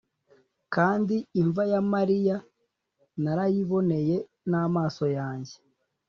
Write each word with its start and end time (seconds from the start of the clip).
kandi 0.75 1.15
imva 1.41 1.63
ya 1.71 1.81
Mariya 1.93 2.35
narayiboneye 3.23 4.17
n’ 4.49 4.51
amaso 4.65 5.05
yanjye 5.17 5.55